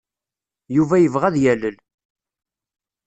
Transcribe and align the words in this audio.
Yuba 0.75 0.95
yebɣa 0.99 1.25
ad 1.29 1.35
yalel. 1.43 1.77